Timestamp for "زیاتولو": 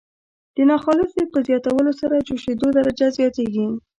1.47-1.91